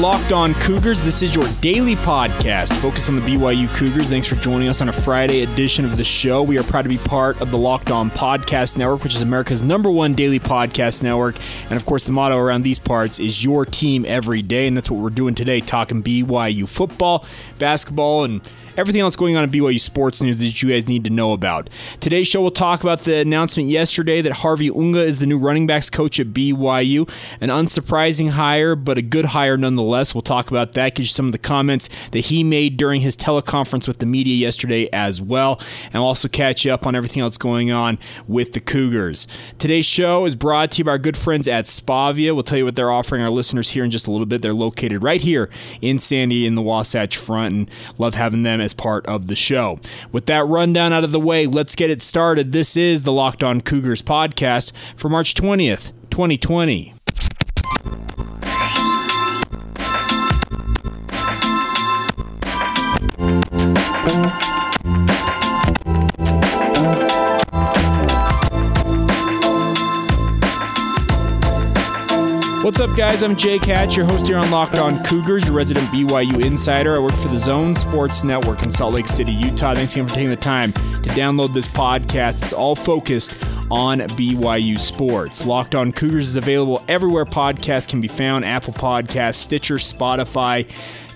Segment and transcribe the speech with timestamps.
[0.00, 1.02] Locked On Cougars.
[1.02, 4.08] This is your daily podcast focused on the BYU Cougars.
[4.08, 6.42] Thanks for joining us on a Friday edition of the show.
[6.42, 9.62] We are proud to be part of the Locked On Podcast Network, which is America's
[9.62, 11.36] number one daily podcast network.
[11.68, 14.66] And of course, the motto around these parts is your team every day.
[14.66, 17.26] And that's what we're doing today, talking BYU football,
[17.58, 18.40] basketball, and
[18.78, 21.68] everything else going on in BYU sports news that you guys need to know about.
[22.00, 25.66] Today's show will talk about the announcement yesterday that Harvey Unga is the new running
[25.66, 27.06] backs coach at BYU.
[27.42, 29.89] An unsurprising hire, but a good hire nonetheless.
[30.14, 33.16] We'll talk about that, give you some of the comments that he made during his
[33.16, 35.60] teleconference with the media yesterday as well.
[35.86, 39.26] And also catch you up on everything else going on with the Cougars.
[39.58, 42.34] Today's show is brought to you by our good friends at Spavia.
[42.34, 44.42] We'll tell you what they're offering our listeners here in just a little bit.
[44.42, 48.74] They're located right here in Sandy in the Wasatch Front, and love having them as
[48.74, 49.78] part of the show.
[50.12, 52.52] With that rundown out of the way, let's get it started.
[52.52, 56.94] This is the Locked On Cougars podcast for March 20th, 2020.
[72.70, 73.24] What's up, guys?
[73.24, 76.94] I'm Jay Hatch, your host here on Locked On Cougars, your resident BYU insider.
[76.94, 79.74] I work for the Zone Sports Network in Salt Lake City, Utah.
[79.74, 82.44] Thanks again for taking the time to download this podcast.
[82.44, 83.32] It's all focused
[83.72, 85.44] on BYU sports.
[85.44, 90.64] Locked On Cougars is available everywhere podcasts can be found Apple Podcasts, Stitcher, Spotify.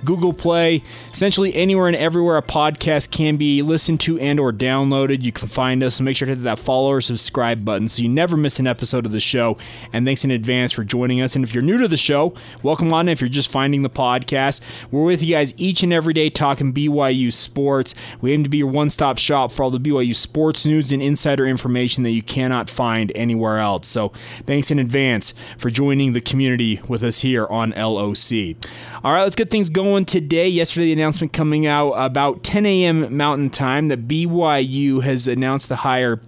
[0.05, 5.23] Google Play, essentially anywhere and everywhere a podcast can be listened to and or downloaded.
[5.25, 5.97] You can find us.
[5.97, 8.67] So make sure to hit that follow or subscribe button so you never miss an
[8.67, 9.57] episode of the show.
[9.93, 11.37] And thanks in advance for joining us.
[11.37, 13.09] And if you're new to the show, welcome on.
[13.09, 16.73] If you're just finding the podcast, we're with you guys each and every day talking
[16.73, 17.95] BYU sports.
[18.21, 21.47] We aim to be your one-stop shop for all the BYU sports news and insider
[21.47, 23.89] information that you cannot find anywhere else.
[23.89, 24.09] So
[24.45, 28.57] thanks in advance for joining the community with us here on LOC.
[29.05, 30.49] All right, let's get things going today.
[30.49, 33.17] Yesterday, the announcement coming out about 10 a.m.
[33.17, 36.21] Mountain Time that BYU has announced the hire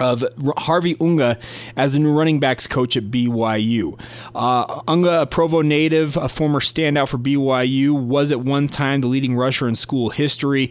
[0.00, 0.24] of
[0.56, 1.38] Harvey Unga
[1.76, 4.00] as the new running backs coach at BYU.
[4.34, 9.08] Uh, Unga, a Provo native, a former standout for BYU, was at one time the
[9.08, 10.70] leading rusher in school history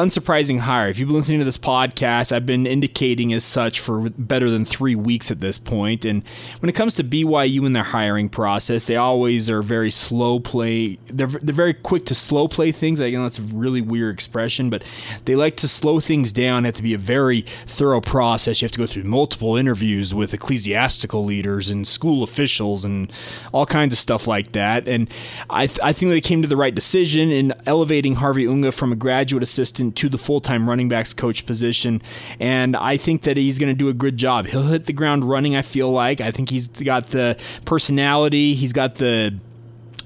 [0.00, 0.88] unsurprising hire.
[0.88, 4.64] If you've been listening to this podcast, I've been indicating as such for better than
[4.64, 6.04] three weeks at this point.
[6.04, 6.26] And
[6.60, 10.98] when it comes to BYU and their hiring process, they always are very slow play.
[11.06, 13.00] They're, they're very quick to slow play things.
[13.00, 14.82] I know that's a really weird expression, but
[15.26, 16.64] they like to slow things down.
[16.64, 18.62] It have to be a very thorough process.
[18.62, 23.12] You have to go through multiple interviews with ecclesiastical leaders and school officials and
[23.52, 24.88] all kinds of stuff like that.
[24.88, 25.10] And
[25.50, 28.92] I, th- I think they came to the right decision in elevating Harvey Unga from
[28.92, 32.02] a graduate assistant to the full time running backs coach position.
[32.38, 34.46] And I think that he's going to do a good job.
[34.46, 36.20] He'll hit the ground running, I feel like.
[36.20, 39.34] I think he's got the personality, he's got the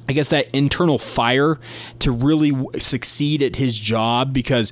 [0.08, 1.58] I guess that internal fire
[2.00, 4.70] to really succeed at his job because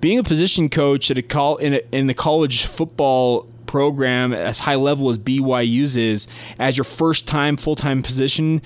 [0.00, 4.58] being a position coach at a call in, a, in the college football program as
[4.58, 6.26] high level as BYU's is
[6.58, 8.62] as your first time full time position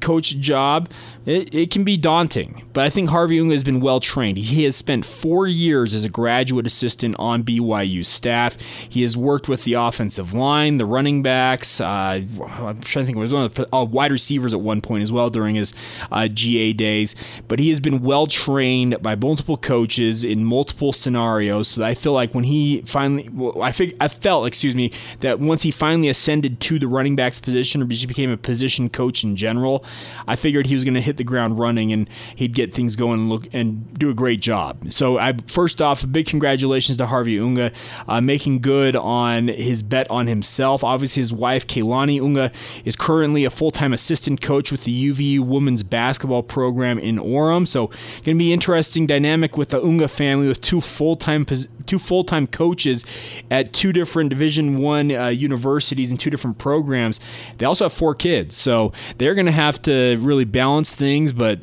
[0.00, 0.90] coach job
[1.26, 4.36] it, it can be daunting, but I think Harvey Unga has been well trained.
[4.36, 8.60] He has spent four years as a graduate assistant on BYU staff.
[8.60, 11.80] He has worked with the offensive line, the running backs.
[11.80, 14.82] Uh, I'm trying to think, he was one of the uh, wide receivers at one
[14.82, 15.72] point as well during his
[16.12, 17.14] uh, GA days.
[17.48, 21.68] But he has been well trained by multiple coaches in multiple scenarios.
[21.68, 25.38] So I feel like when he finally, well, I, fig, I felt, excuse me, that
[25.38, 29.36] once he finally ascended to the running backs position or became a position coach in
[29.36, 29.84] general,
[30.28, 32.96] I figured he was going to hit hit the ground running and he'd get things
[32.96, 34.92] going and look and do a great job.
[34.92, 37.72] So, I first off, big congratulations to Harvey Unga,
[38.08, 40.82] uh, making good on his bet on himself.
[40.82, 42.50] Obviously, his wife Kaylani Unga
[42.84, 47.66] is currently a full-time assistant coach with the UVU women's basketball program in Orem.
[47.66, 51.44] So, going to be interesting dynamic with the Unga family with two full-time
[51.86, 53.04] two full-time coaches
[53.50, 57.20] at two different Division One uh, universities and two different programs.
[57.58, 61.58] They also have four kids, so they're going to have to really balance things, but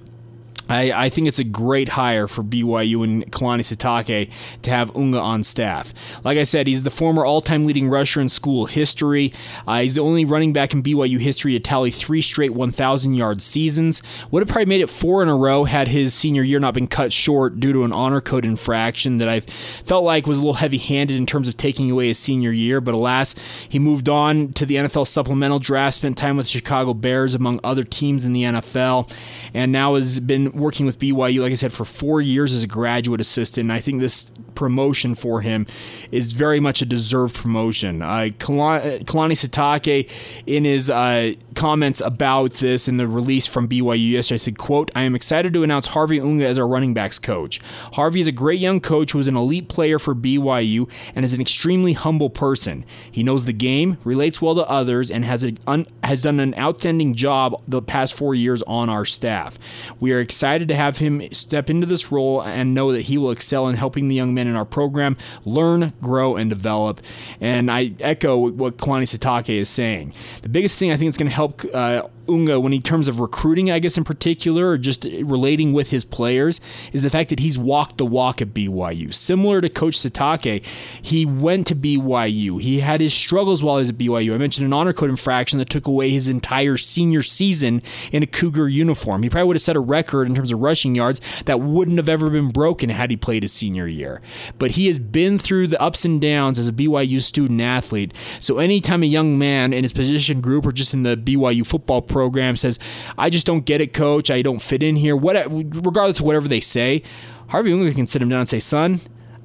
[0.72, 4.32] I, I, think it's a great hire for BYU and Kalani Sitake
[4.62, 5.94] to have Unga on staff.
[6.24, 9.34] Like I said, he's the former all-time leading rusher in school history.
[9.68, 14.02] Uh, he's the only running back in BYU history to tally three straight 1,000-yard seasons.
[14.32, 16.88] Would have probably made it four in a row had his senior year not been
[16.88, 20.54] cut short due to an honor code infraction that I felt like was a little
[20.54, 22.80] heavy-handed in terms of taking away his senior year.
[22.80, 23.36] But alas,
[23.68, 27.84] he moved on to the NFL supplemental draft, spent time with Chicago Bears among other
[27.84, 29.14] teams in the NFL,
[29.54, 32.68] and now has been working with BYU, like I said, for four years as a
[32.68, 33.66] graduate assistant.
[33.66, 35.66] And I think this promotion for him
[36.12, 38.02] is very much a deserved promotion.
[38.02, 40.10] Uh, Kalani Sitake,
[40.46, 45.04] in his uh, comments about this in the release from BYU yesterday, said, quote, I
[45.04, 47.60] am excited to announce Harvey Unga as our running backs coach.
[47.94, 51.34] Harvey is a great young coach who is an elite player for BYU and is
[51.34, 52.86] an extremely humble person.
[53.12, 56.54] He knows the game, relates well to others, and has, a, un, has done an
[56.56, 59.58] outstanding job the past four years on our staff.
[60.00, 63.32] We are excited to have him step into this role and know that he will
[63.32, 67.02] excel in helping the young men in our program learn, grow, and develop.
[67.40, 70.14] And I echo what Kalani Sitake is saying.
[70.42, 73.20] The biggest thing I think is going to help uh, Unga, when in terms of
[73.20, 76.62] recruiting, I guess in particular, or just relating with his players,
[76.94, 79.14] is the fact that he's walked the walk at BYU.
[79.14, 80.66] Similar to Coach Sitake,
[81.02, 82.62] he went to BYU.
[82.62, 84.34] He had his struggles while he was at BYU.
[84.34, 87.82] I mentioned an honor code infraction that took away his entire senior season
[88.12, 89.24] in a Cougar uniform.
[89.24, 92.10] He probably would have set a record in terms of rushing yards that wouldn't have
[92.10, 94.22] ever been broken had he played his senior year.
[94.60, 98.14] But he has been through the ups and downs as a BYU student athlete.
[98.40, 102.02] So anytime a young man in his position group or just in the BYU football
[102.12, 102.80] program says,
[103.18, 104.30] I just don't get it, coach.
[104.30, 105.16] I don't fit in here.
[105.16, 107.04] What, regardless of whatever they say,
[107.48, 109.00] Harvey Unga can sit him down and say, son,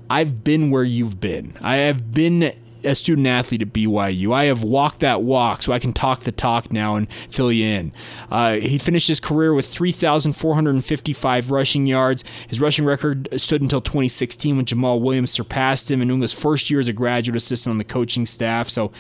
[0.09, 1.57] I've been where you've been.
[1.61, 2.55] I have been
[2.87, 4.33] a student athlete at BYU.
[4.33, 7.67] I have walked that walk, so I can talk the talk now and fill you
[7.67, 7.93] in.
[8.31, 12.25] Uh, he finished his career with 3,455 rushing yards.
[12.49, 16.81] His rushing record stood until 2016 when Jamaal Williams surpassed him in Unga's first year
[16.81, 18.69] as a graduate assistant on the coaching staff.
[18.69, 18.93] So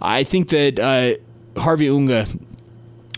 [0.00, 2.26] I think that uh, Harvey Unga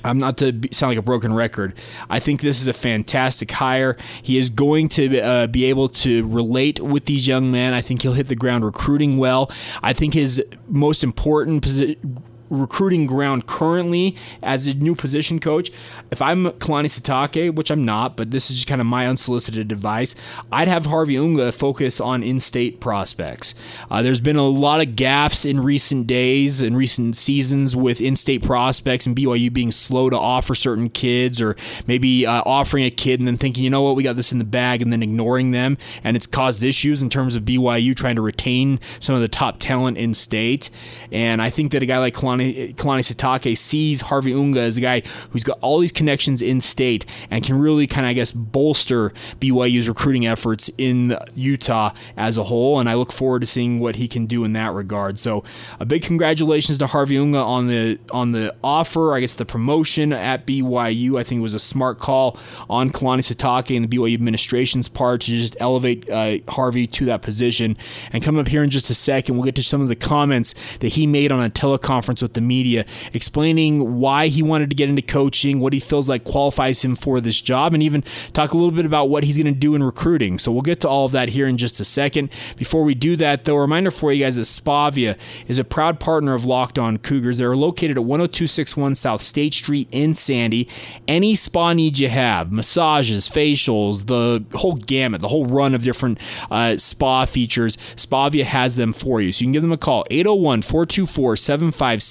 [0.07, 1.75] I'm not to sound like a broken record.
[2.09, 3.97] I think this is a fantastic hire.
[4.23, 7.75] He is going to uh, be able to relate with these young men.
[7.75, 9.51] I think he'll hit the ground recruiting well.
[9.83, 15.71] I think his most important position recruiting ground currently as a new position coach,
[16.11, 19.73] if I'm Kalani Sitake, which I'm not, but this is just kind of my unsolicited
[19.73, 20.15] advice,
[20.53, 23.55] I'd have Harvey Unga focus on in-state prospects.
[23.91, 28.43] Uh, there's been a lot of gaffes in recent days and recent seasons with in-state
[28.43, 31.57] prospects and BYU being slow to offer certain kids or
[31.87, 34.39] maybe uh, offering a kid and then thinking, you know what, we got this in
[34.39, 35.79] the bag and then ignoring them.
[36.05, 39.59] And it's caused issues in terms of BYU trying to retain some of the top
[39.59, 40.71] talent in state.
[41.11, 44.77] And I think that a guy like Kalani Kalani, Kalani Sitake sees Harvey Unga as
[44.77, 48.15] a guy who's got all these connections in state and can really kind of, I
[48.15, 49.11] guess, bolster
[49.41, 52.81] BYU's recruiting efforts in Utah as a whole.
[52.81, 55.19] And I look forward to seeing what he can do in that regard.
[55.19, 55.45] So,
[55.81, 59.15] a big congratulations to Harvey Unga on the on the offer.
[59.15, 61.19] I guess the promotion at BYU.
[61.19, 62.39] I think it was a smart call
[62.69, 67.23] on Kalani Sitake and the BYU administration's part to just elevate uh, Harvey to that
[67.23, 67.77] position.
[68.13, 70.55] And coming up here in just a second, we'll get to some of the comments
[70.79, 74.89] that he made on a teleconference with the media, explaining why he wanted to get
[74.89, 78.03] into coaching, what he feels like qualifies him for this job, and even
[78.33, 80.39] talk a little bit about what he's going to do in recruiting.
[80.39, 82.33] So we'll get to all of that here in just a second.
[82.57, 86.01] Before we do that, though, a reminder for you guys that Spavia is a proud
[86.01, 87.39] partner of Locked On Cougars.
[87.39, 90.69] They're located at 10261 South State Street in Sandy.
[91.07, 96.19] Any spa needs you have, massages, facials, the whole gamut, the whole run of different
[96.51, 99.33] uh, spa features, Spavia has them for you.
[99.33, 101.37] So you can give them a call, 801 424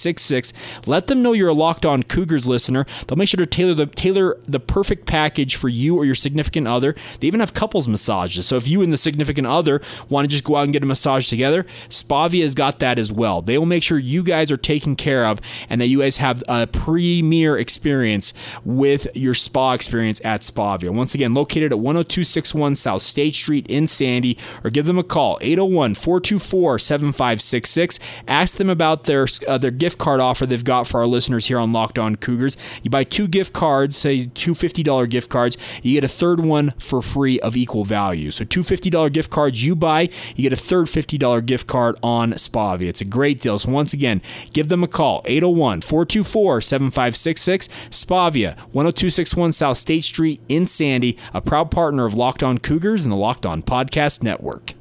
[0.05, 0.53] 7566
[0.85, 2.85] let them know you're a Locked On Cougars listener.
[3.07, 6.67] They'll make sure to tailor the tailor the perfect package for you or your significant
[6.67, 6.95] other.
[7.19, 8.45] They even have couples massages.
[8.45, 10.85] So if you and the significant other want to just go out and get a
[10.85, 13.41] massage together, Spavia has got that as well.
[13.41, 15.39] They will make sure you guys are taken care of
[15.69, 20.93] and that you guys have a premier experience with your spa experience at Spavia.
[20.93, 25.37] Once again, located at 10261 South State Street in Sandy, or give them a call
[25.41, 27.99] 801 424 7566.
[28.27, 31.59] Ask them about their uh, their gift card offer they've got for our listeners here
[31.59, 32.57] on Locked On Cougars.
[32.83, 36.73] You buy two gift cards, say two $50 gift cards, you get a third one
[36.79, 38.31] for free of equal value.
[38.31, 42.33] So two $50 gift cards you buy, you get a third $50 gift card on
[42.33, 42.87] Spavia.
[42.87, 43.57] It's a great deal.
[43.59, 44.21] So once again,
[44.53, 47.67] give them a call, 801 424 7566.
[47.89, 53.11] Spavia, 10261 South State Street in Sandy, a proud partner of Locked On Cougars and
[53.11, 54.73] the Locked On Podcast Network.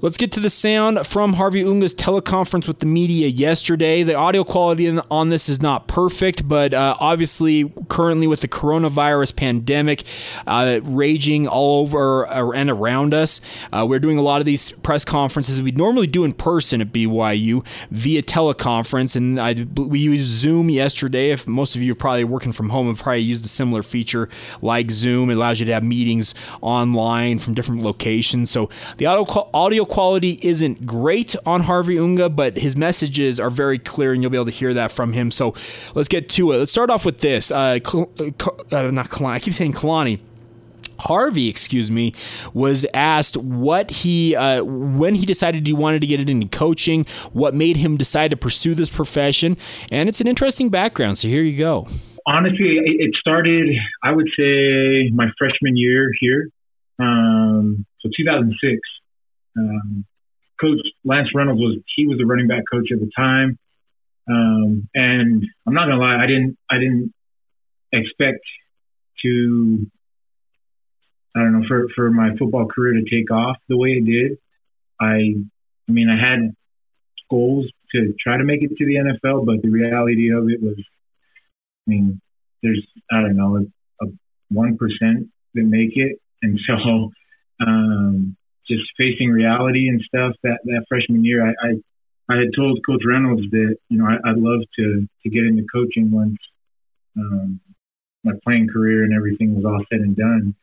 [0.00, 4.04] Let's get to the sound from Harvey Unga's teleconference with the media yesterday.
[4.04, 9.34] The audio quality on this is not perfect, but uh, obviously, currently with the coronavirus
[9.34, 10.04] pandemic
[10.46, 13.40] uh, raging all over uh, and around us,
[13.72, 16.92] uh, we're doing a lot of these press conferences we normally do in person at
[16.92, 19.16] BYU via teleconference.
[19.16, 21.32] And I, we used Zoom yesterday.
[21.32, 24.28] If most of you are probably working from home, have probably used a similar feature
[24.62, 25.28] like Zoom.
[25.28, 28.48] It allows you to have meetings online from different locations.
[28.48, 33.78] So the audio, audio quality isn't great on Harvey Unga, but his messages are very
[33.78, 35.30] clear, and you'll be able to hear that from him.
[35.30, 35.54] So
[35.94, 36.58] let's get to it.
[36.58, 37.50] Let's start off with this.
[37.50, 39.30] Uh, uh, not Kalani.
[39.30, 40.20] I keep saying Kalani.
[41.00, 42.12] Harvey, excuse me,
[42.54, 47.54] was asked what he uh, when he decided he wanted to get into coaching, what
[47.54, 49.56] made him decide to pursue this profession,
[49.92, 51.16] and it's an interesting background.
[51.16, 51.86] So here you go.
[52.26, 53.68] Honestly, it started,
[54.02, 56.50] I would say, my freshman year here.
[56.98, 58.80] Um, so 2006.
[59.56, 60.04] Um,
[60.60, 63.58] coach Lance Reynolds was he was the running back coach at the time,
[64.28, 67.12] um, and I'm not gonna lie, I didn't I didn't
[67.92, 68.44] expect
[69.24, 69.86] to
[71.36, 74.38] I don't know for for my football career to take off the way it did.
[75.00, 75.34] I
[75.88, 76.54] I mean I had
[77.30, 80.76] goals to try to make it to the NFL, but the reality of it was,
[80.78, 82.20] I mean,
[82.62, 83.66] there's I don't know
[84.02, 84.06] a
[84.50, 87.10] one percent that make it, and so
[87.60, 88.36] um,
[88.68, 93.02] just facing reality and stuff that that freshman year, I I, I had told Coach
[93.06, 96.36] Reynolds that you know I, would love to to get into coaching once
[97.16, 97.60] um,
[98.24, 100.54] my playing career and everything was all said and done.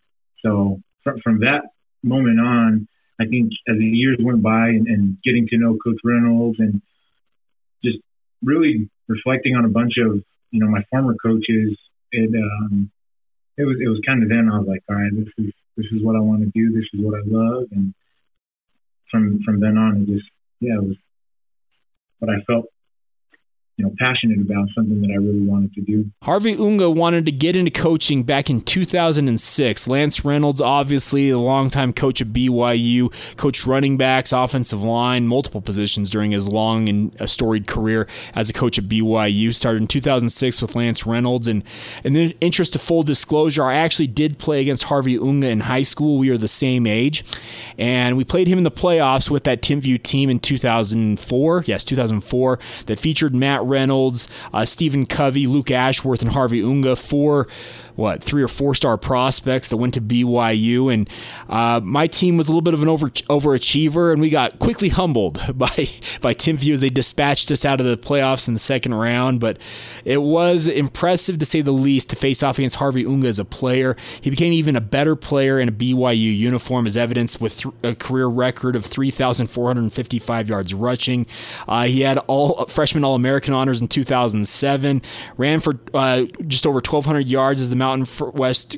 [0.44, 1.64] So from, from that
[2.04, 2.88] moment on,
[3.20, 6.82] I think as the years went by and, and getting to know Coach Reynolds and
[7.84, 7.98] just
[8.44, 11.78] really reflecting on a bunch of you know my former coaches,
[12.12, 12.92] it um,
[13.58, 15.88] it was it was kind of then I was like, all right, this is this
[15.92, 16.74] is what I want to do.
[16.74, 17.66] This is what I love.
[17.72, 17.94] And
[19.12, 20.30] from from then on, it just
[20.60, 20.98] yeah, it was
[22.20, 22.66] what I felt
[23.78, 26.10] you know passionate about something that I really wanted to do.
[26.24, 29.88] Harvey Unga wanted to get into coaching back in 2006.
[29.88, 36.10] Lance Reynolds, obviously a longtime coach at BYU, coached running backs, offensive line, multiple positions
[36.10, 39.54] during his long and uh, storied career as a coach at BYU.
[39.54, 41.64] Started in 2006 with Lance Reynolds, and
[42.06, 45.82] in the interest of full disclosure, I actually did play against Harvey Unga in high
[45.82, 46.18] school.
[46.18, 47.26] We are the same age,
[47.78, 51.64] and we played him in the playoffs with that Timpview team in 2004.
[51.66, 56.96] Yes, 2004 that featured Matt Reynolds, uh, Stephen Covey, Luke Ashworth, and Harvey Unga.
[56.96, 57.48] Four
[57.96, 61.10] what three or four star prospects that went to BYU, and
[61.50, 64.90] uh, my team was a little bit of an over overachiever, and we got quickly
[64.90, 65.68] humbled by
[66.22, 69.40] by Timpview as they dispatched us out of the playoffs in the second round.
[69.40, 69.60] But
[70.04, 73.46] it was impressive to say the least to face off against Harvey Unga as a
[73.46, 73.96] player.
[74.22, 77.96] He became even a better player in a BYU uniform, as evidenced with th- a
[77.96, 81.28] career record of 3,455 yards rushing.
[81.68, 85.02] Uh, he had all freshman All American honors in 2007.
[85.38, 88.78] Ran for uh, just over 1,200 yards as the Mountain West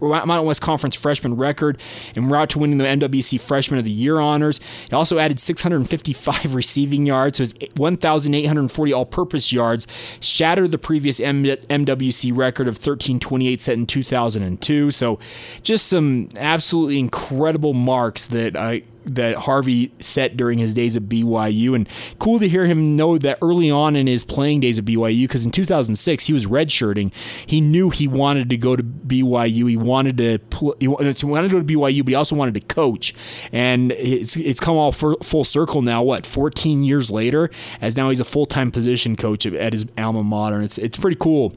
[0.00, 1.80] Mountain West Conference freshman record
[2.14, 4.60] and route to winning the MWC Freshman of the Year honors.
[4.88, 9.86] He also added 655 receiving yards, so his 1,840 all-purpose yards
[10.20, 14.90] shattered the previous MWC record of 1328 set in 2002.
[14.90, 15.18] So,
[15.62, 21.74] just some absolutely incredible marks that I that Harvey set during his days at BYU.
[21.74, 21.88] And
[22.18, 25.44] cool to hear him know that early on in his playing days at BYU, because
[25.44, 27.12] in 2006 he was redshirting.
[27.46, 29.68] He knew he wanted to go to BYU.
[29.68, 32.60] He wanted to pl- he wanted to go to BYU, but he also wanted to
[32.60, 33.14] coach.
[33.52, 36.02] And it's it's come all full circle now.
[36.02, 37.50] What 14 years later,
[37.80, 40.60] as now he's a full time position coach at his alma mater.
[40.60, 41.54] It's it's pretty cool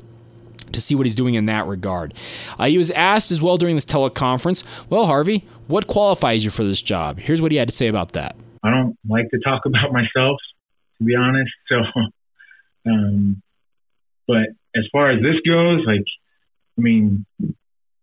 [0.73, 2.13] to see what he's doing in that regard.
[2.57, 6.63] Uh, he was asked as well during this teleconference, Well, Harvey, what qualifies you for
[6.63, 7.19] this job?
[7.19, 8.35] Here's what he had to say about that.
[8.63, 10.39] I don't like to talk about myself,
[10.97, 11.51] to be honest.
[11.69, 11.81] So,
[12.85, 13.41] um,
[14.27, 16.05] but as far as this goes, like,
[16.77, 17.25] I mean,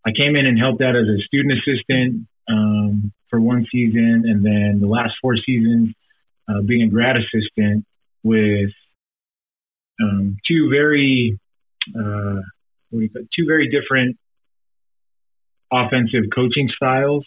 [0.05, 4.45] I came in and helped out as a student assistant um, for one season, and
[4.45, 5.93] then the last four seasons
[6.47, 7.85] uh, being a grad assistant
[8.23, 8.71] with
[10.01, 11.37] um, two very
[11.97, 12.41] uh,
[12.91, 14.17] Two very different
[15.71, 17.25] offensive coaching styles.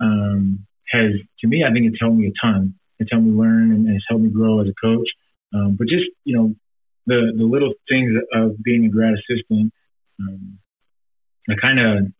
[0.00, 2.74] Um, has to me, I think it's helped me a ton.
[2.98, 5.08] It's helped me learn and it's helped me grow as a coach.
[5.54, 6.54] Um, but just you know,
[7.06, 9.72] the the little things of being a grad assistant,
[10.20, 10.58] um,
[11.48, 12.12] I kind of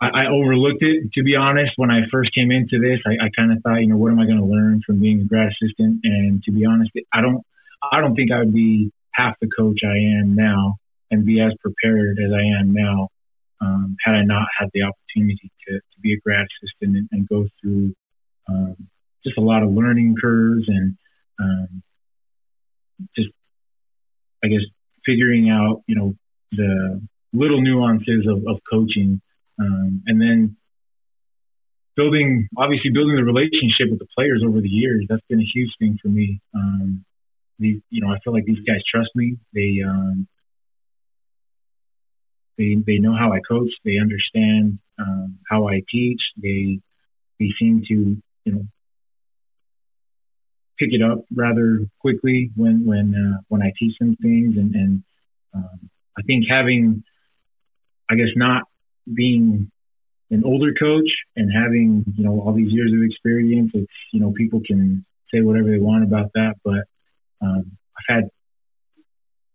[0.00, 3.00] I, I, overlooked it to be honest when I first came into this.
[3.06, 5.20] I, I kind of thought, you know, what am I going to learn from being
[5.20, 6.00] a grad assistant?
[6.04, 7.42] And to be honest, I don't
[7.92, 10.76] I don't think I would be half the coach I am now
[11.14, 13.08] and be as prepared as I am now
[13.60, 17.28] um, had I not had the opportunity to, to be a grad assistant and, and
[17.28, 17.94] go through
[18.48, 18.76] um,
[19.24, 20.96] just a lot of learning curves and
[21.40, 21.82] um,
[23.16, 23.28] just,
[24.44, 24.60] I guess,
[25.06, 26.14] figuring out, you know,
[26.52, 27.00] the
[27.32, 29.20] little nuances of, of coaching
[29.58, 30.56] um, and then
[31.96, 35.06] building, obviously building the relationship with the players over the years.
[35.08, 36.40] That's been a huge thing for me.
[36.54, 37.04] Um,
[37.58, 39.36] these, you know, I feel like these guys trust me.
[39.52, 40.26] They, um,
[42.58, 43.70] they they know how I coach.
[43.84, 46.20] They understand um, how I teach.
[46.36, 46.80] They
[47.38, 48.62] they seem to you know
[50.78, 54.56] pick it up rather quickly when when uh, when I teach them things.
[54.56, 55.02] And, and
[55.54, 57.04] um, I think having
[58.10, 58.62] I guess not
[59.12, 59.70] being
[60.30, 64.32] an older coach and having you know all these years of experience, it's you know
[64.32, 66.84] people can say whatever they want about that, but
[67.40, 68.24] um, I've had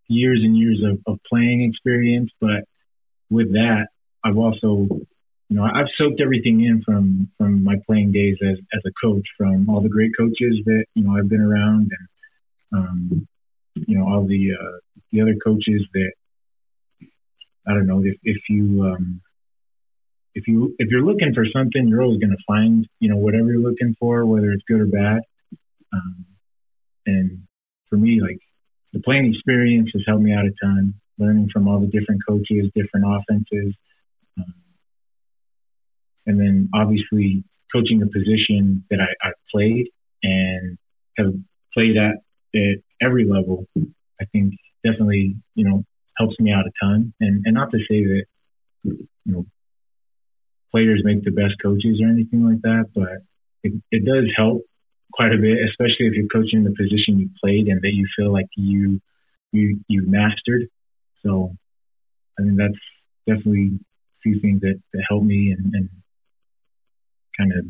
[0.07, 2.65] years and years of, of playing experience, but
[3.29, 3.87] with that,
[4.23, 4.87] I've also
[5.49, 9.25] you know I've soaked everything in from from my playing days as as a coach,
[9.37, 12.07] from all the great coaches that you know I've been around, and
[12.73, 13.27] um,
[13.75, 14.77] you know all the uh,
[15.11, 16.11] the other coaches that
[17.67, 19.21] I don't know if if you um,
[20.35, 23.51] if you if you're looking for something, you're always going to find you know whatever
[23.51, 25.21] you're looking for, whether it's good or bad.
[25.91, 26.25] Um,
[27.05, 27.43] and
[27.89, 28.39] for me, like
[28.93, 30.93] the playing experience has helped me out a ton.
[31.19, 33.75] Learning from all the different coaches, different offenses,
[34.37, 34.53] um,
[36.25, 39.89] and then obviously coaching a position that I, I played
[40.23, 40.77] and
[41.17, 41.33] have
[41.73, 42.17] played at
[42.55, 43.67] at every level.
[44.21, 45.83] I think definitely you know
[46.17, 47.13] helps me out a ton.
[47.19, 48.23] And and not to say that
[48.83, 49.45] you know
[50.71, 53.23] players make the best coaches or anything like that, but
[53.63, 54.61] it, it does help
[55.11, 58.31] quite a bit, especially if you're coaching the position you played and that you feel
[58.31, 59.01] like you
[59.51, 60.67] you you mastered.
[61.25, 61.55] So
[62.37, 62.79] I mean that's
[63.27, 65.89] definitely a few things that, that help me and, and
[67.37, 67.65] kind of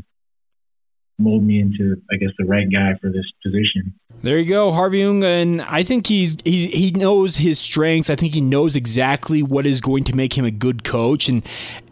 [1.20, 3.94] mold me into, I guess, the right guy for this position.
[4.22, 8.10] There you go, Harvey Unga, and I think he's he he knows his strengths.
[8.10, 11.46] I think he knows exactly what is going to make him a good coach, and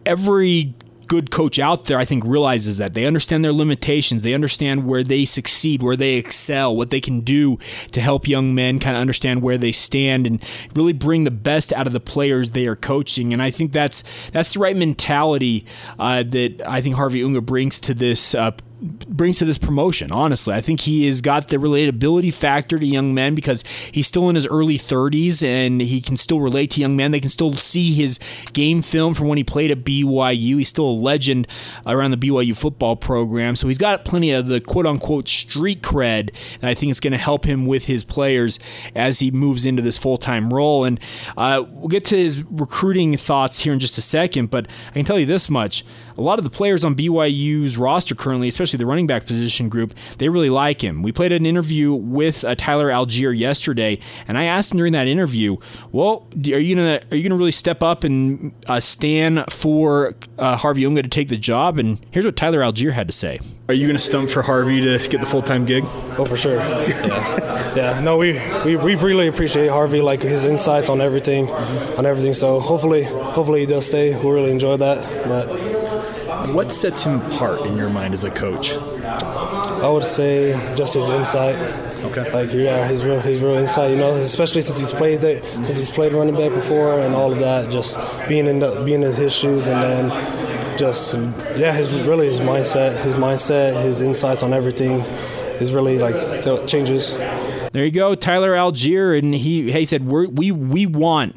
[0.04, 0.74] every
[1.08, 2.94] good coach out there, I think, realizes that.
[2.94, 4.22] They understand their limitations.
[4.22, 7.58] They understand where they succeed, where they excel, what they can do
[7.92, 10.42] to help young men kind of understand where they stand and
[10.74, 13.32] really bring the best out of the players they are coaching.
[13.32, 15.64] And I think that's that's the right mentality
[15.98, 20.12] uh, that I think Harvey Unga brings to this uh, brings to this promotion.
[20.12, 24.28] Honestly, I think he has got the relatability factor to young men because he's still
[24.28, 27.10] in his early 30s and he can still relate to young men.
[27.10, 28.20] They can still see his
[28.52, 30.58] game film from when he played at BYU.
[30.58, 31.48] He's still a legend
[31.86, 36.30] around the BYU football program, so he's got plenty of the quote unquote street cred,
[36.60, 38.60] and I think it's going to help him with his players
[38.94, 40.84] as he moves into this full time role.
[40.84, 41.00] And
[41.36, 45.04] uh, we'll get to his recruiting thoughts here in just a second, but I can
[45.04, 45.84] tell you this much:
[46.16, 49.68] a lot of the players on BYU's roster currently, especially especially the running back position
[49.68, 51.02] group, they really like him.
[51.02, 55.06] We played an interview with uh, Tyler Allgeier yesterday, and I asked him during that
[55.06, 55.56] interview,
[55.92, 60.56] "Well, are you gonna are you gonna really step up and uh, stand for uh,
[60.56, 63.40] Harvey Unga to take the job?" And here's what Tyler Allgeier had to say.
[63.68, 65.84] Are you gonna stump for Harvey to get the full time gig?
[66.18, 66.56] Oh, for sure.
[66.56, 67.74] yeah.
[67.74, 68.00] yeah.
[68.00, 71.50] No, we, we we really appreciate Harvey, like his insights on everything,
[71.98, 72.34] on everything.
[72.34, 74.14] So hopefully, hopefully he does stay.
[74.14, 75.77] We really enjoy that, but.
[76.52, 78.72] What sets him apart in your mind as a coach?
[78.72, 81.56] I would say just his insight.
[82.04, 82.30] Okay.
[82.32, 83.90] Like yeah, his real his real insight.
[83.90, 87.32] You know, especially since he's played there, since he's played running back before and all
[87.32, 87.70] of that.
[87.70, 91.14] Just being in the, being in his shoes and then just
[91.56, 95.00] yeah, his really his mindset, his mindset, his insights on everything
[95.60, 97.14] is really like changes.
[97.72, 101.36] There you go, Tyler Allgeier, and he he said we we we want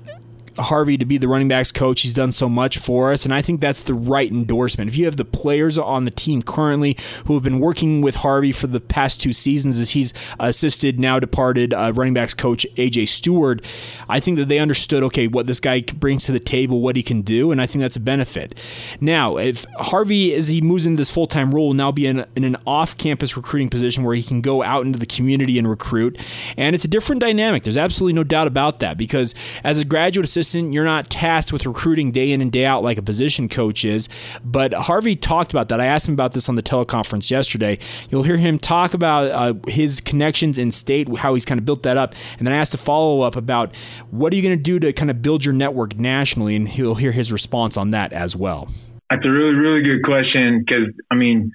[0.58, 2.02] Harvey to be the running backs coach.
[2.02, 4.90] He's done so much for us, and I think that's the right endorsement.
[4.90, 8.52] If you have the players on the team currently who have been working with Harvey
[8.52, 13.08] for the past two seasons as he's assisted now departed uh, running backs coach AJ
[13.08, 13.66] Steward,
[14.10, 17.04] I think that they understood okay what this guy brings to the table, what he
[17.04, 18.60] can do, and I think that's a benefit.
[19.00, 22.26] Now, if Harvey as he moves into this full time role will now be in,
[22.36, 25.70] in an off campus recruiting position where he can go out into the community and
[25.70, 26.20] recruit,
[26.58, 27.64] and it's a different dynamic.
[27.64, 29.34] There's absolutely no doubt about that because
[29.64, 30.74] as a graduate assistant assistant.
[30.74, 34.10] You're not tasked with recruiting day in and day out like a position coach is.
[34.44, 35.80] But Harvey talked about that.
[35.80, 37.80] I asked him about this on the teleconference yesterday.
[38.10, 41.84] You'll hear him talk about uh, his connections in state, how he's kind of built
[41.84, 42.16] that up.
[42.38, 43.76] And then I asked a follow up about
[44.10, 46.96] what are you going to do to kind of build your network nationally, and he'll
[46.96, 48.70] hear his response on that as well.
[49.10, 51.52] That's a really, really good question because, I mean,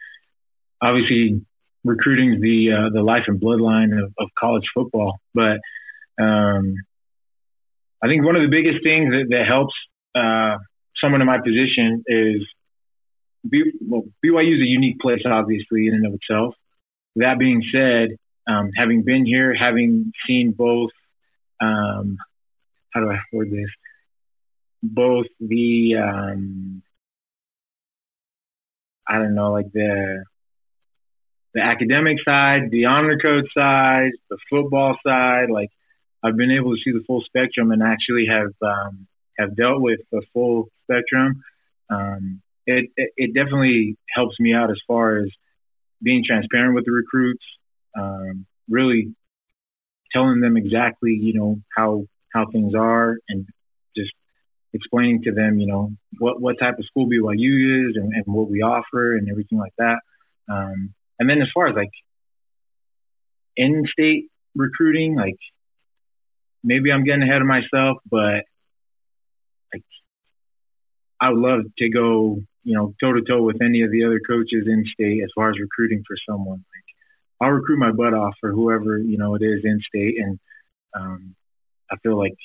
[0.82, 1.40] obviously
[1.84, 5.58] recruiting the uh, the life and bloodline of, of college football, but
[6.20, 6.74] um,
[8.02, 9.74] I think one of the biggest things that, that helps
[10.14, 10.58] uh,
[11.00, 12.46] someone in my position is
[13.48, 16.54] B, well, BYU is a unique place, obviously, in and of itself.
[17.16, 20.90] That being said, um, having been here, having seen both,
[21.60, 22.18] um,
[22.90, 23.70] how do I word this?
[24.82, 26.82] Both the, um,
[29.08, 30.24] I don't know, like the
[31.54, 35.70] the academic side, the honor code side, the football side, like
[36.26, 39.06] I've been able to see the full spectrum and actually have um,
[39.38, 41.42] have dealt with the full spectrum.
[41.90, 45.28] Um, it, it, it definitely helps me out as far as
[46.02, 47.44] being transparent with the recruits,
[47.96, 49.14] um, really
[50.12, 53.46] telling them exactly you know how how things are and
[53.96, 54.12] just
[54.72, 58.50] explaining to them you know what what type of school BYU is and, and what
[58.50, 59.98] we offer and everything like that.
[60.48, 61.90] Um, and then as far as like
[63.56, 65.38] in-state recruiting, like
[66.66, 68.44] maybe I'm getting ahead of myself, but
[71.18, 74.20] I would love to go, you know, toe to toe with any of the other
[74.26, 76.58] coaches in state as far as recruiting for someone.
[76.58, 76.86] Like
[77.40, 80.38] I'll recruit my butt off for whoever you know it is in state, and
[80.94, 81.34] um,
[81.90, 82.36] I feel like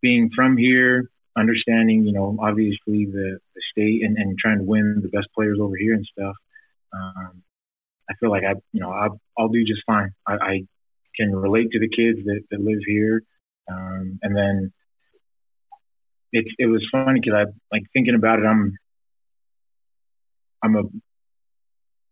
[0.00, 5.00] being from here, understanding, you know, obviously the, the state and, and trying to win
[5.02, 6.34] the best players over here and stuff.
[6.92, 7.42] Um,
[8.10, 10.12] I feel like I, you know, I, I'll do just fine.
[10.26, 10.60] I, I
[11.18, 13.22] can relate to the kids that, that live here.
[13.70, 14.72] Um, and then
[16.32, 18.46] it's, it was funny because I like thinking about it.
[18.46, 18.76] I'm,
[20.62, 20.82] I'm a,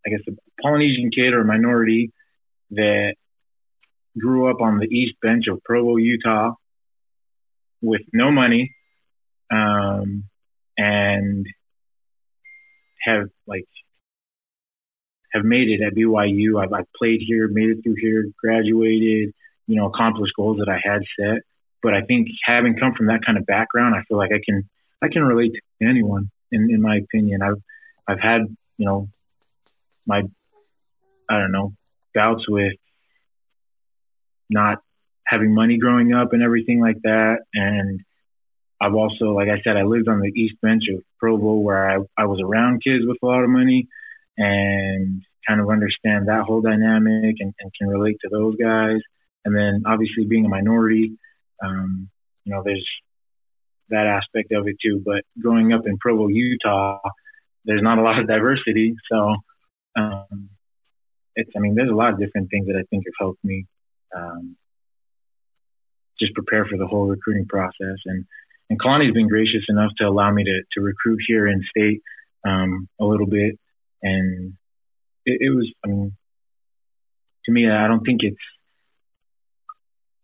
[0.07, 2.13] I guess a Polynesian kid or a minority
[2.71, 3.15] that
[4.19, 6.53] grew up on the east bench of Provo, Utah
[7.83, 8.75] with no money,
[9.51, 10.25] um,
[10.77, 11.47] and
[13.03, 13.67] have like
[15.37, 16.63] have made it at BYU.
[16.63, 19.33] I've, I've played here, made it through here, graduated,
[19.67, 21.43] you know, accomplished goals that I had set.
[21.83, 24.69] But I think having come from that kind of background, I feel like I can
[25.03, 26.31] I can relate to anyone.
[26.51, 27.63] In in my opinion, I've
[28.09, 28.43] I've had
[28.79, 29.09] you know
[30.07, 30.23] my
[31.29, 31.75] I don't know
[32.15, 32.73] bouts with
[34.49, 34.79] not
[35.27, 37.39] having money growing up and everything like that.
[37.53, 38.01] And
[38.81, 41.99] I've also, like I said, I lived on the east bench of Provo where I,
[42.17, 43.89] I was around kids with a lot of money
[44.37, 49.01] and kind of understand that whole dynamic and, and can relate to those guys.
[49.45, 51.19] And then obviously being a minority,
[51.65, 52.09] um,
[52.45, 52.87] you know, there's
[53.91, 55.03] that aspect of it too.
[55.05, 57.01] But growing up in Provo, Utah,
[57.65, 58.95] there's not a lot of diversity.
[59.11, 59.37] So,
[59.97, 60.51] um,
[61.37, 63.67] it's, I mean, there's a lot of different things that I think have helped me,
[64.15, 64.57] um,
[66.19, 67.99] just prepare for the whole recruiting process.
[68.07, 68.25] And,
[68.71, 72.03] and Kalani's been gracious enough to allow me to, to recruit here in state,
[72.45, 73.59] um, a little bit
[74.03, 74.55] and
[75.25, 75.71] it, it was.
[75.85, 76.17] I mean,
[77.45, 78.37] to me, I don't think it's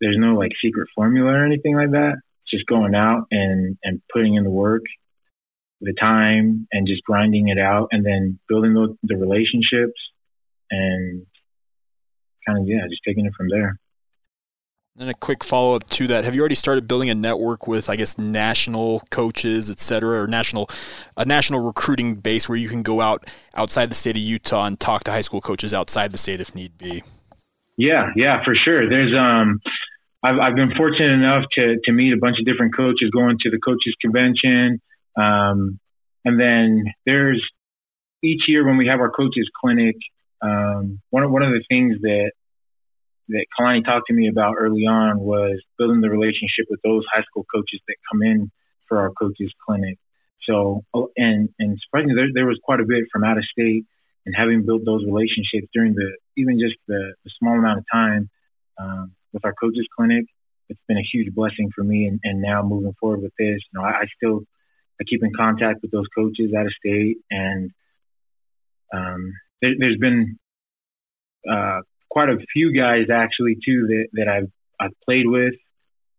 [0.01, 2.15] there's no like secret formula or anything like that.
[2.43, 4.83] It's just going out and and putting in the work,
[5.81, 9.99] the time, and just grinding it out, and then building the, the relationships,
[10.69, 11.25] and
[12.45, 13.77] kind of yeah, just taking it from there.
[14.99, 17.89] And a quick follow up to that: Have you already started building a network with,
[17.89, 20.69] I guess, national coaches, et cetera, or national
[21.17, 24.79] a national recruiting base where you can go out outside the state of Utah and
[24.79, 27.01] talk to high school coaches outside the state if need be?
[27.75, 28.87] Yeah, yeah, for sure.
[28.87, 29.61] There's um,
[30.21, 33.49] I've I've been fortunate enough to to meet a bunch of different coaches going to
[33.49, 34.79] the coaches convention,
[35.17, 35.79] um,
[36.23, 37.43] and then there's
[38.23, 39.95] each year when we have our coaches clinic.
[40.39, 42.31] Um, one of one of the things that
[43.29, 47.23] that Kalani talked to me about early on was building the relationship with those high
[47.23, 48.51] school coaches that come in
[48.87, 49.97] for our coaches clinic.
[50.43, 53.85] So, oh, and, and surprisingly, there, there was quite a bit from out of state
[54.25, 58.29] and having built those relationships during the, even just the, the small amount of time,
[58.77, 60.25] um, with our coaches clinic,
[60.69, 62.07] it's been a huge blessing for me.
[62.07, 64.41] And, and now moving forward with this, you know, I, I still,
[64.99, 67.71] I keep in contact with those coaches out of state and,
[68.93, 70.37] um, there, has been,
[71.49, 71.79] uh,
[72.13, 75.55] quite a few guys actually too that, that I've I've played with,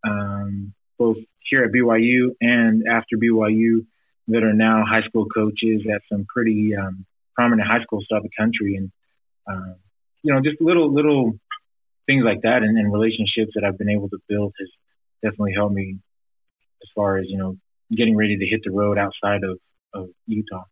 [0.04, 3.86] um, both here at BYU and after BYU,
[4.28, 8.30] that are now high school coaches at some pretty um, prominent high schools throughout the
[8.36, 8.90] country, and
[9.48, 9.74] uh,
[10.22, 11.38] you know just little little
[12.06, 14.68] things like that and, and relationships that I've been able to build has
[15.22, 15.98] definitely helped me
[16.82, 17.56] as far as you know
[17.94, 19.58] getting ready to hit the road outside of,
[19.94, 20.64] of Utah.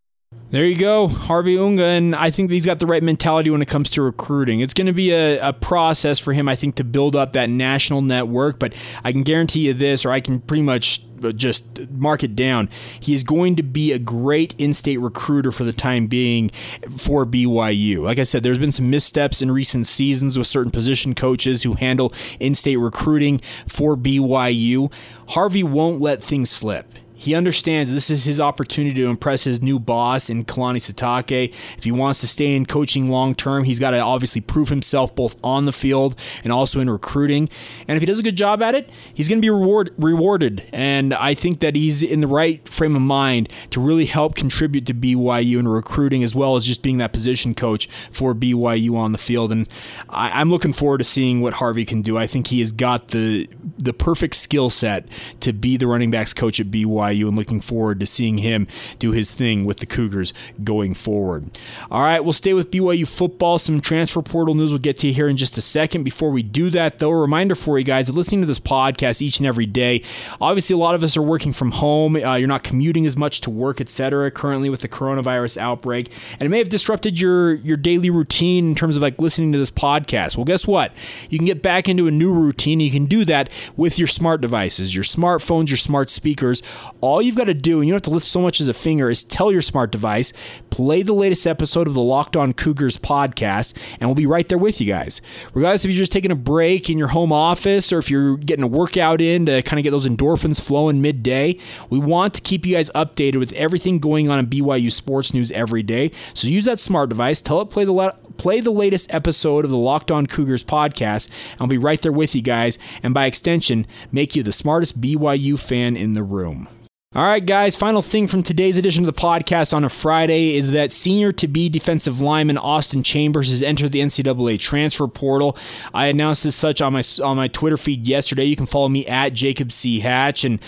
[0.52, 3.68] There you go, Harvey Unga, and I think he's got the right mentality when it
[3.68, 4.60] comes to recruiting.
[4.60, 7.48] It's going to be a, a, process for him, I think, to build up that
[7.48, 8.58] national network.
[8.58, 12.36] But I can guarantee you this, or I can pretty much uh, just mark it
[12.36, 12.68] down.
[13.00, 16.50] He is going to be a great in-state recruiter for the time being
[16.98, 18.02] for BYU.
[18.02, 21.72] Like I said, there's been some missteps in recent seasons with certain position coaches who
[21.72, 24.92] handle in-state recruiting for BYU.
[25.28, 26.98] Harvey won't let things slip.
[27.22, 31.54] He understands this is his opportunity to impress his new boss in Kalani Sitake.
[31.78, 35.14] If he wants to stay in coaching long term, he's got to obviously prove himself
[35.14, 37.48] both on the field and also in recruiting.
[37.86, 40.66] And if he does a good job at it, he's going to be reward, rewarded.
[40.72, 44.86] And I think that he's in the right frame of mind to really help contribute
[44.86, 49.12] to BYU in recruiting as well as just being that position coach for BYU on
[49.12, 49.52] the field.
[49.52, 49.68] And
[50.08, 52.18] I, I'm looking forward to seeing what Harvey can do.
[52.18, 55.06] I think he has got the the perfect skill set
[55.40, 58.66] to be the running backs coach at BYU BYU and looking forward to seeing him
[58.98, 61.46] do his thing with the Cougars going forward.
[61.90, 63.58] All right, we'll stay with BYU football.
[63.58, 66.04] Some transfer portal news we'll get to here in just a second.
[66.04, 69.38] Before we do that, though, a reminder for you guys listening to this podcast each
[69.38, 70.02] and every day.
[70.40, 72.16] Obviously, a lot of us are working from home.
[72.16, 74.30] Uh, you're not commuting as much to work, etc.
[74.30, 78.74] Currently with the coronavirus outbreak, and it may have disrupted your your daily routine in
[78.74, 80.36] terms of like listening to this podcast.
[80.36, 80.92] Well, guess what?
[81.28, 82.80] You can get back into a new routine.
[82.80, 86.62] You can do that with your smart devices, your smartphones, your smart speakers.
[87.02, 88.74] All you've got to do, and you don't have to lift so much as a
[88.74, 90.32] finger, is tell your smart device,
[90.70, 94.56] play the latest episode of the Locked On Cougars podcast, and we'll be right there
[94.56, 95.20] with you guys.
[95.52, 98.62] Regardless if you're just taking a break in your home office or if you're getting
[98.62, 101.58] a workout in to kind of get those endorphins flowing midday,
[101.90, 105.50] we want to keep you guys updated with everything going on in BYU sports news
[105.50, 106.12] every day.
[106.34, 109.76] So use that smart device, tell it play the play the latest episode of the
[109.76, 111.30] Locked On Cougars podcast.
[111.60, 115.58] I'll be right there with you guys, and by extension, make you the smartest BYU
[115.58, 116.68] fan in the room.
[117.14, 120.70] All right, guys, final thing from today's edition of the podcast on a Friday is
[120.70, 125.54] that senior to be defensive lineman Austin Chambers has entered the NCAA transfer portal.
[125.92, 128.44] I announced as such on my on my Twitter feed yesterday.
[128.44, 130.00] You can follow me at Jacob C.
[130.00, 130.42] Hatch.
[130.44, 130.58] And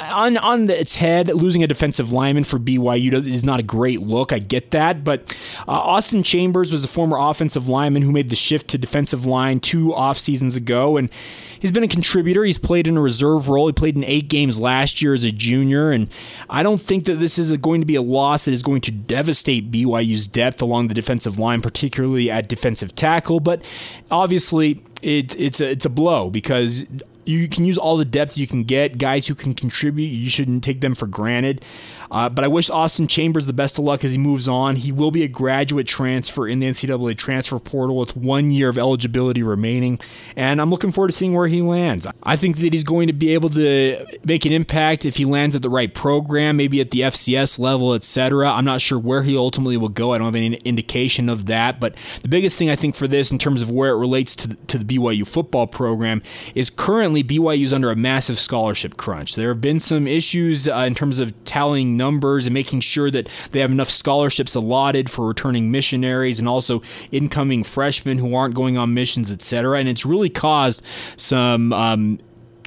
[0.00, 4.00] on on the, its head, losing a defensive lineman for BYU is not a great
[4.00, 4.32] look.
[4.32, 5.34] I get that, but
[5.66, 9.60] uh, Austin Chambers was a former offensive lineman who made the shift to defensive line
[9.60, 11.10] two off seasons ago, and
[11.58, 12.44] he's been a contributor.
[12.44, 13.66] He's played in a reserve role.
[13.66, 16.08] He played in eight games last year as a junior, and
[16.48, 18.92] I don't think that this is going to be a loss that is going to
[18.92, 23.40] devastate BYU's depth along the defensive line, particularly at defensive tackle.
[23.40, 23.64] But
[24.10, 26.84] obviously, it, it's a it's a blow because
[27.28, 28.98] you can use all the depth you can get.
[28.98, 31.64] Guys who can contribute, you shouldn't take them for granted.
[32.10, 34.76] Uh, but I wish Austin Chambers the best of luck as he moves on.
[34.76, 38.78] He will be a graduate transfer in the NCAA transfer portal with one year of
[38.78, 39.98] eligibility remaining,
[40.36, 42.06] and I'm looking forward to seeing where he lands.
[42.22, 45.56] I think that he's going to be able to make an impact if he lands
[45.56, 48.50] at the right program, maybe at the FCS level, etc.
[48.50, 50.12] I'm not sure where he ultimately will go.
[50.12, 51.80] I don't have any indication of that.
[51.80, 54.48] But the biggest thing I think for this, in terms of where it relates to
[54.48, 56.22] the, to the BYU football program,
[56.54, 59.34] is currently BYU is under a massive scholarship crunch.
[59.34, 63.28] There have been some issues uh, in terms of tallying numbers and making sure that
[63.52, 66.80] they have enough scholarships allotted for returning missionaries and also
[67.12, 69.78] incoming freshmen who aren't going on missions, etc.
[69.78, 70.82] And it's really caused
[71.16, 72.18] some um,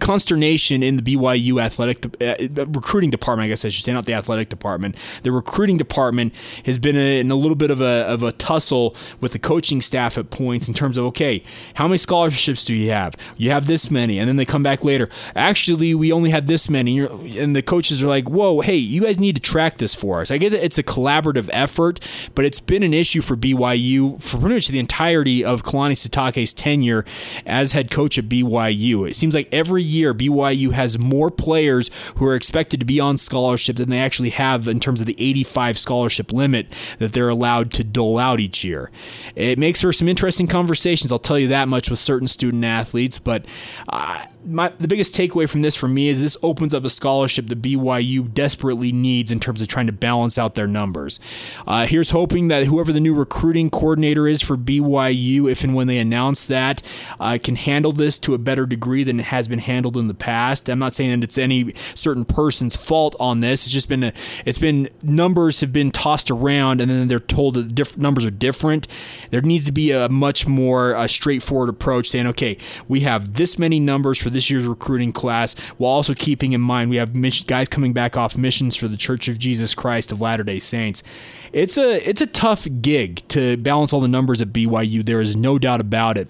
[0.02, 3.46] consternation in the BYU athletic uh, recruiting department.
[3.46, 4.96] I guess I should say, not the athletic department.
[5.22, 6.34] The recruiting department
[6.66, 9.80] has been a, in a little bit of a, of a tussle with the coaching
[9.80, 11.44] staff at points in terms of okay,
[11.76, 13.16] how many scholarships do you have?
[13.38, 15.08] You have this many, and then they come back later.
[15.36, 19.20] Actually, we only had this many, and the coaches are like, "Whoa, hey, you guys
[19.20, 22.00] need to track this for us." I get it's a collaborative effort,
[22.34, 26.54] but it's been an issue for BYU for pretty much the entirety of Kalani Sitake's
[26.54, 27.06] tenure
[27.46, 29.08] as head coach at BYU.
[29.08, 33.18] It seems like every year, BYU has more players who are expected to be on
[33.18, 36.68] scholarship than they actually have in terms of the 85 scholarship limit
[37.00, 38.92] that they're allowed to dole out each year.
[39.36, 43.20] It makes for some interesting conversations, I'll tell you that much, with certain student athletes,
[43.20, 43.46] but
[43.90, 47.48] uh, my, the biggest takeaway from this for me is this opens up a scholarship
[47.48, 51.20] that BYU desperately needs in terms of trying to balance out their numbers.
[51.68, 55.88] Uh, here's hoping that whoever the new recruiting coordinator is for BYU, if and when
[55.88, 56.82] they announce that,
[57.20, 60.14] uh, can handle this to a better degree than it has been handled in the
[60.14, 60.70] past.
[60.70, 63.66] I'm not saying that it's any certain person's fault on this.
[63.66, 64.14] It's just been a,
[64.46, 68.32] it's been numbers have been tossed around and then they're told that diff- numbers are
[68.32, 68.88] different.
[69.30, 73.60] There needs to be a much more uh, straightforward approach, saying, okay, we have this
[73.60, 77.14] many numbers for this year's recruiting class, while also keeping in mind we have
[77.48, 81.04] guys coming back off missions for the Church of Jesus Christ of Latter Day Saints.
[81.54, 85.06] It's a it's a tough gig to balance all the numbers at BYU.
[85.06, 86.28] There is no doubt about it.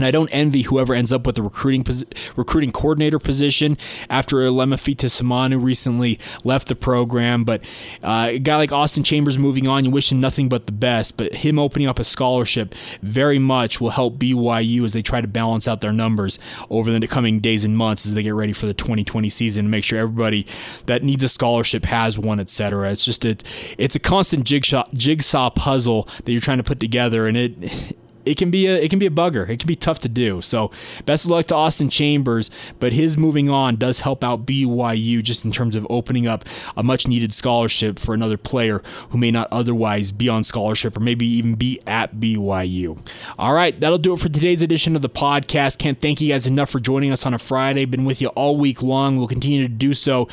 [0.00, 1.84] And I don't envy whoever ends up with the recruiting
[2.34, 3.76] recruiting coordinator position
[4.08, 7.44] after Lemafita Samanu recently left the program.
[7.44, 7.64] But
[8.02, 11.18] uh, a guy like Austin Chambers moving on, you wish him nothing but the best.
[11.18, 15.28] But him opening up a scholarship very much will help BYU as they try to
[15.28, 16.38] balance out their numbers
[16.70, 19.70] over the coming days and months as they get ready for the 2020 season and
[19.70, 20.46] make sure everybody
[20.86, 22.90] that needs a scholarship has one, etc.
[22.90, 23.36] It's just a,
[23.76, 28.36] it's a constant jigsaw jigsaw puzzle that you're trying to put together, and it it
[28.36, 29.48] can be a it can be a bugger.
[29.48, 30.42] It can be tough to do.
[30.42, 30.70] So
[31.06, 35.44] best of luck to Austin Chambers, but his moving on does help out BYU just
[35.44, 36.44] in terms of opening up
[36.76, 41.00] a much needed scholarship for another player who may not otherwise be on scholarship or
[41.00, 42.98] maybe even be at BYU.
[43.38, 45.78] All right, that'll do it for today's edition of the podcast.
[45.78, 47.84] Can't thank you guys enough for joining us on a Friday.
[47.84, 49.16] Been with you all week long.
[49.16, 50.28] We'll continue to do so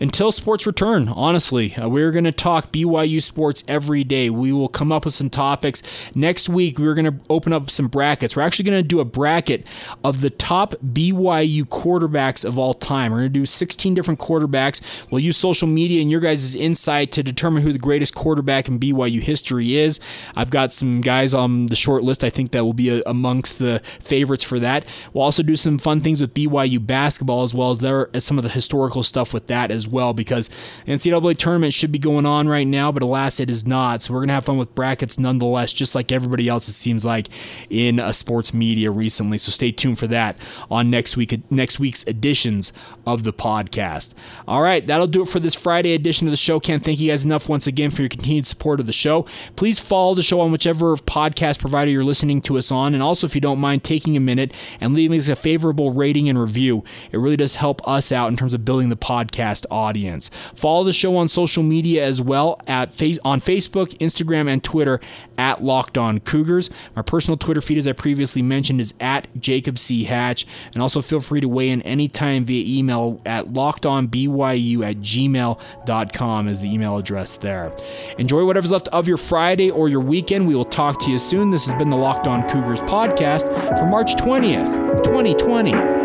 [0.00, 1.08] until sports return.
[1.08, 4.30] Honestly, uh, we're going to talk BYU sports every day.
[4.30, 5.82] We will come up with some topics.
[6.14, 8.34] Next week, we're going to open up some brackets.
[8.34, 9.66] We're actually going to do a bracket
[10.02, 13.12] of the top BYU quarterbacks of all time.
[13.12, 15.06] We're going to do 16 different quarterbacks.
[15.10, 18.80] We'll use social media and your guys' insight to determine who the greatest quarterback in
[18.80, 20.00] BYU history is.
[20.34, 23.58] I've got some guys on the short list I think that will be a, amongst
[23.58, 24.86] the favorites for that.
[25.12, 28.50] We'll also do some fun things with BYU basketball as well as some of the
[28.50, 30.50] historical stuff with that as well because
[30.86, 34.02] NCAA tournament should be going on right now, but alas, it is not.
[34.02, 36.68] So we're gonna have fun with brackets nonetheless, just like everybody else.
[36.68, 37.28] It seems like
[37.68, 39.38] in a sports media recently.
[39.38, 40.36] So stay tuned for that
[40.70, 42.72] on next week next week's editions
[43.06, 44.14] of the podcast.
[44.46, 46.60] All right, that'll do it for this Friday edition of the show.
[46.60, 49.26] Can't thank you guys enough once again for your continued support of the show.
[49.56, 53.26] Please follow the show on whichever podcast provider you're listening to us on, and also
[53.26, 56.84] if you don't mind taking a minute and leaving us a favorable rating and review,
[57.12, 60.30] it really does help us out in terms of building the podcast audience.
[60.54, 65.00] Follow the show on social media as well at face on Facebook, Instagram, and Twitter
[65.38, 66.70] at Locked On Cougars.
[66.94, 70.04] My personal Twitter feed, as I previously mentioned, is at Jacob C.
[70.04, 70.46] Hatch.
[70.74, 76.60] And also feel free to weigh in anytime via email at lockedonbyu at gmail.com is
[76.60, 77.74] the email address there.
[78.18, 80.46] Enjoy whatever's left of your Friday or your weekend.
[80.46, 81.50] We will talk to you soon.
[81.50, 85.99] This has been the Locked On Cougars podcast for March 20th, 2020.